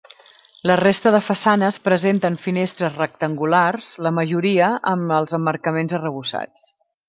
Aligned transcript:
La 0.69 0.77
resta 0.79 1.11
de 1.15 1.19
façanes 1.25 1.77
presenten 1.89 2.39
finestres 2.47 2.97
rectangulars, 3.03 3.93
la 4.07 4.15
majoria 4.21 4.73
amb 4.95 5.17
els 5.19 5.41
emmarcaments 5.41 5.99
arrebossats. 6.01 6.69